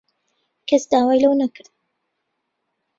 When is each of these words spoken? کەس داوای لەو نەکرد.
کەس 0.69 0.83
داوای 0.91 1.21
لەو 1.23 1.33
نەکرد. 1.41 1.71